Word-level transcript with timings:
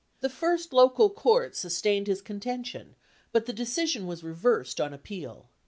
The 0.21 0.29
first 0.29 0.73
local 0.73 1.11
court 1.11 1.55
sustained 1.55 2.07
his 2.07 2.23
contention, 2.23 2.95
but 3.31 3.45
the 3.45 3.53
de 3.53 3.65
cision 3.65 4.07
was 4.07 4.23
reversed 4.23 4.81
on 4.81 4.95
appeal. 4.95 5.47